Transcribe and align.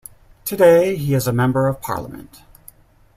Today 0.45 0.95
he 0.95 1.13
is 1.13 1.27
a 1.27 1.31
Member 1.31 1.67
of 1.67 1.79
Parliament. 1.79 2.41